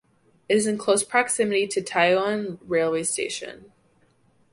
It 0.49 0.55
is 0.57 0.65
in 0.65 0.79
close 0.79 1.03
proximity 1.03 1.67
to 1.67 1.79
Taoyuan 1.79 2.57
railway 2.63 3.03
station. 3.03 3.71